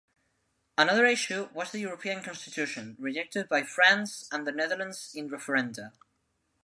Another 0.79 1.05
issue 1.05 1.49
was 1.53 1.71
the 1.71 1.77
European 1.79 2.23
Constitution, 2.23 2.95
rejected 2.97 3.47
by 3.47 3.61
France 3.61 4.27
and 4.31 4.47
the 4.47 4.51
Netherlands 4.51 5.13
in 5.13 5.29
referenda. 5.29 5.93